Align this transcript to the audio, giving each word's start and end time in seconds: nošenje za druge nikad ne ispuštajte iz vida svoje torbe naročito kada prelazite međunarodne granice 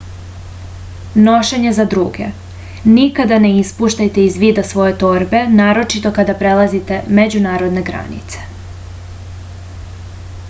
nošenje 1.25 1.73
za 1.79 1.83
druge 1.93 2.29
nikad 2.93 3.33
ne 3.43 3.51
ispuštajte 3.63 4.23
iz 4.29 4.39
vida 4.45 4.63
svoje 4.69 4.95
torbe 5.03 5.41
naročito 5.59 6.11
kada 6.19 6.35
prelazite 6.41 6.99
međunarodne 7.19 7.83
granice 7.91 8.49